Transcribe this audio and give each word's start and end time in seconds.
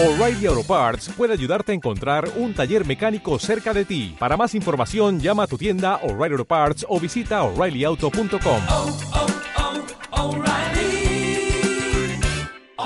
O'Reilly 0.00 0.46
Auto 0.46 0.62
Parts 0.62 1.08
puede 1.08 1.32
ayudarte 1.32 1.72
a 1.72 1.74
encontrar 1.74 2.30
un 2.36 2.54
taller 2.54 2.86
mecánico 2.86 3.36
cerca 3.40 3.74
de 3.74 3.84
ti. 3.84 4.14
Para 4.16 4.36
más 4.36 4.54
información, 4.54 5.18
llama 5.18 5.42
a 5.42 5.46
tu 5.48 5.58
tienda 5.58 5.96
O'Reilly 6.04 6.34
Auto 6.34 6.44
Parts 6.44 6.86
o 6.88 7.00
visita 7.00 7.42
oreillyauto.com. 7.42 8.62
oh, 8.70 8.96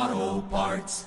oh, 0.01 0.45
Parts. 0.51 1.07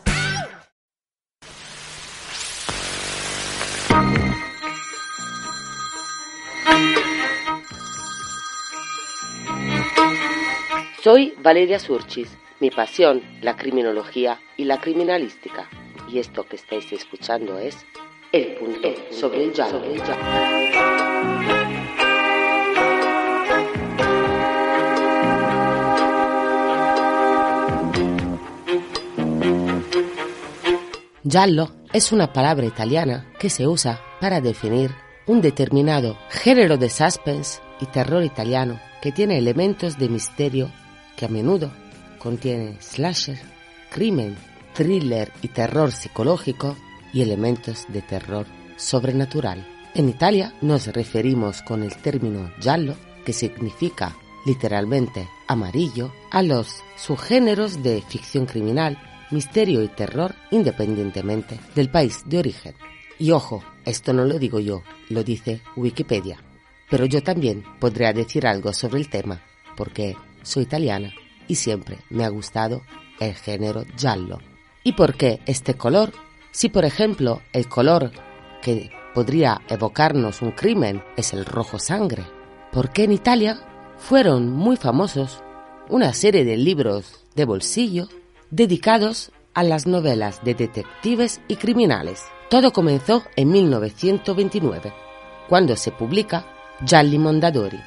Soy 11.01 11.33
Valeria 11.41 11.79
Surchis. 11.79 12.29
Mi 12.59 12.69
pasión, 12.69 13.23
la 13.41 13.57
criminología 13.57 14.39
y 14.55 14.65
la 14.65 14.79
criminalística. 14.79 15.67
Y 16.07 16.19
esto 16.19 16.45
que 16.47 16.55
estáis 16.55 16.91
escuchando 16.93 17.57
es 17.57 17.77
El 18.31 18.55
punto 18.55 18.89
sobre 19.11 19.45
el 19.45 19.53
llano. 19.53 19.81
Giallo 31.27 31.71
es 31.91 32.11
una 32.11 32.31
palabra 32.31 32.65
italiana 32.65 33.25
que 33.39 33.49
se 33.49 33.67
usa 33.67 33.99
para 34.21 34.41
definir 34.41 34.91
un 35.25 35.41
determinado 35.41 36.17
género 36.29 36.77
de 36.77 36.89
suspense 36.89 37.61
y 37.81 37.87
terror 37.87 38.23
italiano 38.23 38.79
que 39.01 39.11
tiene 39.11 39.37
elementos 39.37 39.97
de 39.97 40.07
misterio 40.07 40.71
que 41.15 41.25
a 41.25 41.29
menudo 41.29 41.71
contiene 42.19 42.77
slasher, 42.79 43.39
crimen, 43.89 44.37
thriller 44.75 45.31
y 45.41 45.47
terror 45.47 45.91
psicológico 45.91 46.75
y 47.13 47.21
elementos 47.21 47.85
de 47.87 48.01
terror 48.01 48.45
sobrenatural. 48.77 49.65
En 49.95 50.09
Italia 50.09 50.53
nos 50.61 50.87
referimos 50.87 51.61
con 51.61 51.81
el 51.81 51.95
término 51.95 52.51
giallo, 52.59 52.95
que 53.25 53.33
significa 53.33 54.15
literalmente 54.45 55.27
amarillo, 55.47 56.13
a 56.29 56.43
los 56.43 56.83
subgéneros 56.97 57.81
de 57.81 58.01
ficción 58.01 58.45
criminal, 58.45 58.99
misterio 59.31 59.81
y 59.81 59.87
terror 59.87 60.35
independientemente 60.51 61.59
del 61.73 61.89
país 61.89 62.23
de 62.25 62.39
origen. 62.39 62.75
Y 63.17 63.31
ojo, 63.31 63.63
esto 63.85 64.13
no 64.13 64.25
lo 64.25 64.37
digo 64.37 64.59
yo, 64.59 64.83
lo 65.09 65.23
dice 65.23 65.61
Wikipedia. 65.75 66.37
Pero 66.89 67.05
yo 67.05 67.23
también 67.23 67.63
podría 67.79 68.13
decir 68.13 68.45
algo 68.45 68.73
sobre 68.73 68.99
el 68.99 69.09
tema, 69.09 69.41
porque 69.75 70.15
soy 70.43 70.63
italiana 70.63 71.13
y 71.47 71.55
siempre 71.55 71.99
me 72.09 72.25
ha 72.25 72.29
gustado 72.29 72.81
el 73.19 73.33
género 73.33 73.85
giallo. 73.97 74.39
¿Y 74.87 74.91
por 74.91 75.15
qué 75.15 75.39
este 75.47 75.73
color? 75.73 76.13
Si 76.51 76.69
por 76.69 76.85
ejemplo 76.85 77.41
el 77.53 77.67
color 77.67 78.11
que 78.61 78.91
podría 79.15 79.59
evocarnos 79.67 80.43
un 80.43 80.51
crimen 80.51 81.03
es 81.17 81.33
el 81.33 81.43
rojo 81.43 81.79
sangre, 81.79 82.23
¿por 82.71 82.91
qué 82.91 83.05
en 83.05 83.11
Italia 83.11 83.57
fueron 83.97 84.51
muy 84.51 84.77
famosos 84.77 85.41
una 85.89 86.13
serie 86.13 86.45
de 86.45 86.55
libros 86.55 87.25
de 87.33 87.45
bolsillo 87.45 88.09
dedicados 88.51 89.31
a 89.55 89.63
las 89.63 89.87
novelas 89.87 90.43
de 90.43 90.53
detectives 90.53 91.41
y 91.47 91.55
criminales? 91.55 92.21
Todo 92.51 92.71
comenzó 92.71 93.23
en 93.35 93.49
1929, 93.49 94.93
cuando 95.49 95.75
se 95.77 95.91
publica 95.93 96.45
Gialli 96.85 97.17
Mondadori. 97.17 97.79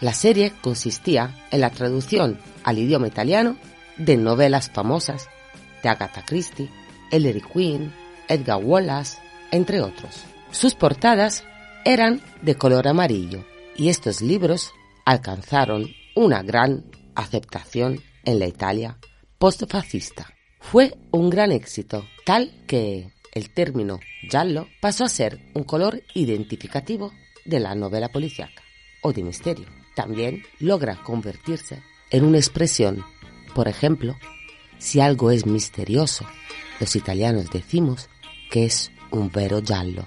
La 0.00 0.14
serie 0.14 0.54
consistía 0.62 1.46
en 1.50 1.60
la 1.60 1.68
traducción 1.68 2.40
al 2.64 2.78
idioma 2.78 3.06
italiano 3.06 3.58
de 3.98 4.16
novelas 4.16 4.70
famosas 4.70 5.28
de 5.82 5.88
Agatha 5.88 6.24
Christie, 6.24 6.68
Ellery 7.10 7.40
Queen, 7.40 7.92
Edgar 8.28 8.62
Wallace, 8.62 9.18
entre 9.50 9.80
otros. 9.80 10.24
Sus 10.50 10.74
portadas 10.74 11.44
eran 11.84 12.20
de 12.42 12.54
color 12.54 12.88
amarillo 12.88 13.44
y 13.76 13.88
estos 13.88 14.20
libros 14.20 14.72
alcanzaron 15.04 15.86
una 16.14 16.42
gran 16.42 16.84
aceptación 17.14 18.02
en 18.24 18.38
la 18.38 18.46
Italia 18.46 18.98
postfascista. 19.38 20.34
Fue 20.60 20.94
un 21.12 21.30
gran 21.30 21.52
éxito, 21.52 22.04
tal 22.24 22.52
que 22.66 23.12
el 23.32 23.50
término 23.50 24.00
giallo 24.28 24.66
pasó 24.80 25.04
a 25.04 25.08
ser 25.08 25.38
un 25.54 25.64
color 25.64 26.02
identificativo 26.14 27.12
de 27.44 27.60
la 27.60 27.74
novela 27.74 28.08
policíaca 28.08 28.62
o 29.02 29.12
de 29.12 29.22
misterio. 29.22 29.66
También 29.94 30.42
logra 30.58 30.96
convertirse 30.96 31.82
en 32.10 32.24
una 32.24 32.38
expresión. 32.38 33.04
Por 33.54 33.68
ejemplo, 33.68 34.16
si 34.78 35.00
algo 35.00 35.30
es 35.30 35.46
misterioso, 35.46 36.24
los 36.80 36.94
italianos 36.96 37.50
decimos 37.50 38.08
que 38.50 38.64
es 38.66 38.90
un 39.10 39.30
vero 39.30 39.60
giallo. 39.62 40.06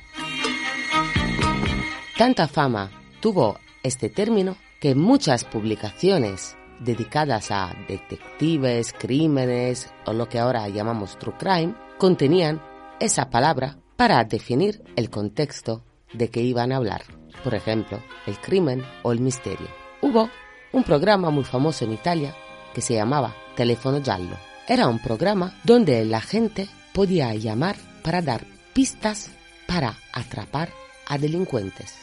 Tanta 2.18 2.48
fama 2.48 2.92
tuvo 3.20 3.58
este 3.84 4.10
término 4.10 4.56
que 4.80 4.96
muchas 4.96 5.44
publicaciones 5.44 6.56
dedicadas 6.80 7.52
a 7.52 7.76
detectives, 7.88 8.94
crímenes 8.94 9.92
o 10.06 10.14
lo 10.14 10.28
que 10.28 10.40
ahora 10.40 10.68
llamamos 10.70 11.18
true 11.20 11.36
crime 11.38 11.76
contenían 11.98 12.62
esa 13.00 13.30
palabra 13.30 13.78
para 13.96 14.24
definir 14.24 14.84
el 14.96 15.10
contexto 15.10 15.84
de 16.14 16.30
que 16.30 16.42
iban 16.42 16.72
a 16.72 16.78
hablar. 16.78 17.04
Por 17.44 17.54
ejemplo, 17.54 18.02
el 18.26 18.40
crimen 18.40 18.84
o 19.04 19.12
el 19.12 19.20
misterio. 19.20 19.68
Hubo 20.02 20.30
un 20.72 20.84
programa 20.84 21.30
muy 21.30 21.44
famoso 21.44 21.86
en 21.86 21.94
Italia 21.94 22.36
que 22.74 22.82
se 22.82 22.96
llamaba 22.96 23.36
Teléfono 23.56 24.02
Giallo. 24.02 24.51
Era 24.68 24.88
un 24.88 25.00
programa 25.00 25.54
donde 25.64 26.06
la 26.06 26.22
gente 26.22 26.70
podía 26.94 27.34
llamar 27.36 27.76
para 28.04 28.22
dar 28.22 28.46
pistas 28.74 29.32
para 29.68 29.98
atrapar 30.14 30.70
a 31.08 31.18
delincuentes. 31.18 31.96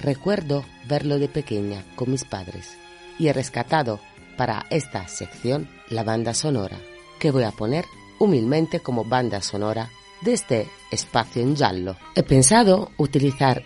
Recuerdo 0.00 0.64
verlo 0.86 1.18
de 1.18 1.28
pequeña 1.28 1.84
con 1.94 2.10
mis 2.10 2.24
padres 2.24 2.76
y 3.18 3.28
he 3.28 3.32
rescatado 3.32 4.00
para 4.36 4.66
esta 4.70 5.08
sección 5.08 5.68
la 5.88 6.04
banda 6.04 6.34
sonora, 6.34 6.78
que 7.18 7.30
voy 7.30 7.44
a 7.44 7.52
poner 7.52 7.84
humildemente 8.18 8.80
como 8.80 9.04
banda 9.04 9.40
sonora 9.40 9.90
de 10.22 10.32
este 10.32 10.68
espacio 10.90 11.42
en 11.42 11.56
giallo. 11.56 11.96
He 12.14 12.22
pensado 12.22 12.90
utilizar 12.96 13.62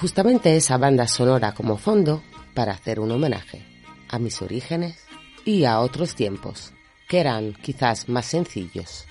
justamente 0.00 0.56
esa 0.56 0.76
banda 0.76 1.08
sonora 1.08 1.52
como 1.52 1.76
fondo 1.76 2.22
para 2.54 2.72
hacer 2.72 3.00
un 3.00 3.10
homenaje 3.10 3.64
a 4.08 4.18
mis 4.18 4.40
orígenes 4.42 5.04
y 5.44 5.64
a 5.64 5.80
otros 5.80 6.14
tiempos, 6.14 6.72
que 7.08 7.18
eran 7.20 7.54
quizás 7.54 8.08
más 8.08 8.26
sencillos, 8.26 9.06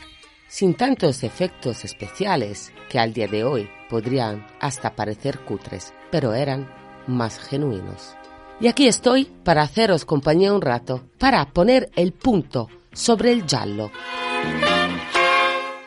sin 0.47 0.75
tantos 0.75 1.23
efectos 1.23 1.83
especiales 1.83 2.71
que 2.89 2.99
al 2.99 3.13
día 3.13 3.27
de 3.27 3.43
hoy 3.43 3.69
podrían 3.89 4.45
hasta 4.59 4.95
parecer 4.95 5.39
cutres, 5.39 5.93
pero 6.11 6.33
eran 6.33 6.71
más 7.07 7.39
genuinos. 7.39 8.15
Y 8.59 8.67
aquí 8.67 8.87
estoy 8.87 9.25
para 9.43 9.63
haceros 9.63 10.05
compañía 10.05 10.53
un 10.53 10.61
rato, 10.61 11.03
para 11.19 11.45
poner 11.51 11.91
el 11.95 12.13
punto 12.13 12.69
sobre 12.93 13.31
el 13.31 13.45
giallo. 13.45 13.91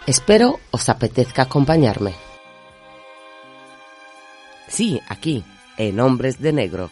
Espero 0.06 0.60
os 0.70 0.88
apetezca 0.88 1.42
acompañarme. 1.42 2.14
Sí, 4.68 5.00
aquí, 5.08 5.44
en 5.76 5.98
Hombres 5.98 6.40
de 6.40 6.52
Negro, 6.52 6.90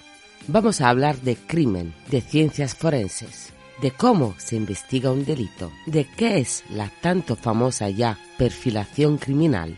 vamos 0.48 0.80
a 0.80 0.88
hablar 0.88 1.16
de 1.20 1.36
crimen, 1.36 1.94
de 2.10 2.20
ciencias 2.20 2.74
forenses, 2.74 3.52
de 3.80 3.90
cómo 3.92 4.34
se 4.38 4.56
investiga 4.56 5.12
un 5.12 5.24
delito, 5.24 5.72
de 5.86 6.04
qué 6.04 6.38
es 6.38 6.64
la 6.70 6.90
tanto 7.00 7.36
famosa 7.36 7.88
ya 7.90 8.18
perfilación 8.36 9.18
criminal 9.18 9.76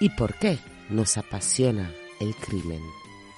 y 0.00 0.10
por 0.10 0.34
qué 0.34 0.58
nos 0.88 1.16
apasiona 1.16 1.90
el 2.20 2.34
crimen. 2.34 2.82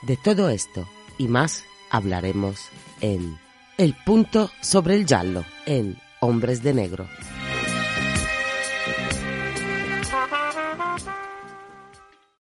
De 0.02 0.16
todo 0.16 0.48
esto 0.48 0.88
y 1.18 1.28
más 1.28 1.64
hablaremos 1.90 2.60
en 3.00 3.38
El 3.78 3.94
punto 4.04 4.50
sobre 4.60 4.96
el 4.96 5.06
giallo, 5.06 5.44
en 5.66 5.96
Hombres 6.20 6.62
de 6.62 6.74
Negro. 6.74 7.06